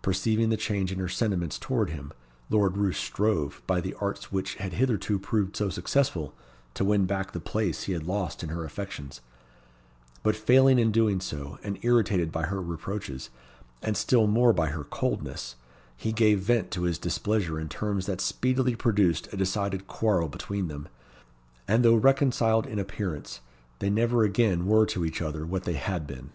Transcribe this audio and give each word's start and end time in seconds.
Perceiving 0.00 0.48
the 0.48 0.56
change 0.56 0.90
in 0.90 0.98
her 1.00 1.06
sentiments 1.06 1.58
towards 1.58 1.92
him, 1.92 2.10
Lord 2.48 2.78
Roos 2.78 2.96
strove, 2.96 3.60
by 3.66 3.78
the 3.82 3.92
arts 4.00 4.32
which 4.32 4.54
had 4.54 4.72
hitherto 4.72 5.18
proved 5.18 5.54
so 5.54 5.68
successful, 5.68 6.34
to 6.72 6.82
win 6.82 7.04
back 7.04 7.32
the 7.32 7.40
place 7.40 7.82
he 7.82 7.92
had 7.92 8.06
lost 8.06 8.42
in 8.42 8.48
her 8.48 8.64
affections; 8.64 9.20
but 10.22 10.34
failing 10.34 10.78
in 10.78 10.92
doing 10.92 11.20
so, 11.20 11.58
and 11.62 11.78
irritated 11.82 12.32
by 12.32 12.44
her 12.46 12.62
reproaches, 12.62 13.28
and 13.82 13.98
still 13.98 14.26
more 14.26 14.54
by 14.54 14.68
her 14.68 14.84
coldness, 14.84 15.56
he 15.94 16.10
gave 16.10 16.40
vent 16.40 16.70
to 16.70 16.84
his 16.84 16.96
displeasure 16.96 17.60
in 17.60 17.68
terms 17.68 18.06
that 18.06 18.22
speedily 18.22 18.74
produced 18.74 19.30
a 19.30 19.36
decided 19.36 19.86
quarrel 19.86 20.28
between 20.30 20.68
them; 20.68 20.88
and 21.68 21.84
though 21.84 21.96
reconciled 21.96 22.66
in 22.66 22.78
appearance, 22.78 23.40
they 23.80 23.90
never 23.90 24.24
again 24.24 24.64
were 24.64 24.86
to 24.86 25.04
each 25.04 25.20
other 25.20 25.44
what 25.44 25.64
they 25.64 25.74
had 25.74 26.06
been. 26.06 26.30